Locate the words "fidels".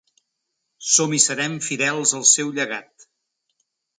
1.67-2.15